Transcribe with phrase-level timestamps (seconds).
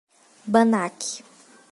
[0.51, 1.07] Bannach